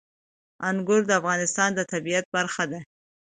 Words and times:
انګور 0.69 1.01
د 1.07 1.11
افغانستان 1.19 1.69
د 1.75 1.79
طبیعت 1.91 2.25
برخه 2.35 2.63
ده. 2.71 2.79